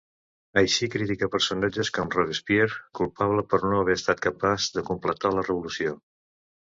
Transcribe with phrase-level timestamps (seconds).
[0.59, 5.95] Així critica personatges com Robespierre, culpable per no haver estat capaç de completar la revolució.